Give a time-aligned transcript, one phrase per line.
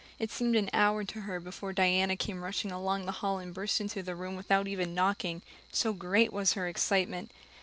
[0.17, 3.79] It seemed an hour to her before Diana came rushing along the hall and burst
[3.79, 7.29] into the room without even knocking, so great was her excitement.